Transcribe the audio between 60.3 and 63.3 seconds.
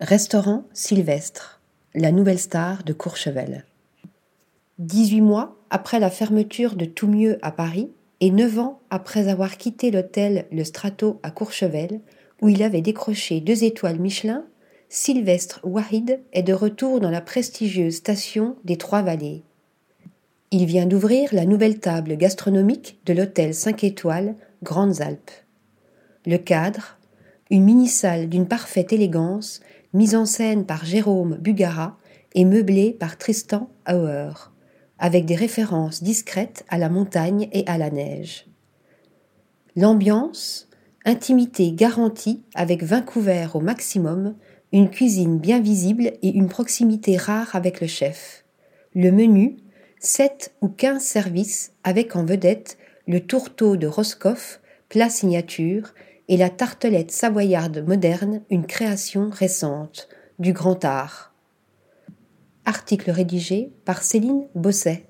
du grand art. Article